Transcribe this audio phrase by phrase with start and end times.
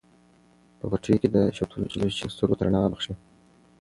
[0.79, 3.13] په پټیو کې د شوتلو شین رنګ سترګو ته رڼا بښي.